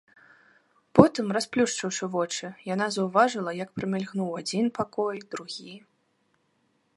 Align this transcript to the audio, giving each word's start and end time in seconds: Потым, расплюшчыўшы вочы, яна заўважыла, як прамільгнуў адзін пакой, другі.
Потым, 0.99 1.25
расплюшчыўшы 1.37 2.05
вочы, 2.15 2.49
яна 2.73 2.87
заўважыла, 2.97 3.51
як 3.63 3.69
прамільгнуў 3.77 4.29
адзін 4.41 4.65
пакой, 4.79 5.17
другі. 5.37 5.75